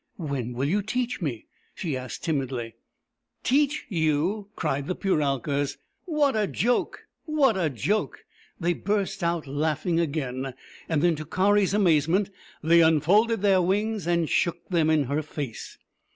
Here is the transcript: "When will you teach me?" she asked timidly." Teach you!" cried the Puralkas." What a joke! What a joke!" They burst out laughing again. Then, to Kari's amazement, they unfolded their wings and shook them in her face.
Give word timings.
"When 0.33 0.53
will 0.53 0.67
you 0.67 0.81
teach 0.81 1.21
me?" 1.21 1.45
she 1.75 1.95
asked 1.95 2.23
timidly." 2.23 2.73
Teach 3.51 3.85
you!" 3.87 4.47
cried 4.55 4.87
the 4.87 4.95
Puralkas." 4.95 5.77
What 6.05 6.35
a 6.35 6.47
joke! 6.47 7.05
What 7.25 7.55
a 7.55 7.69
joke!" 7.69 8.25
They 8.59 8.73
burst 8.73 9.23
out 9.23 9.45
laughing 9.45 9.99
again. 9.99 10.55
Then, 10.89 11.15
to 11.17 11.23
Kari's 11.25 11.75
amazement, 11.75 12.31
they 12.63 12.81
unfolded 12.81 13.43
their 13.43 13.61
wings 13.61 14.07
and 14.07 14.27
shook 14.27 14.67
them 14.69 14.89
in 14.89 15.03
her 15.03 15.21
face. 15.21 15.77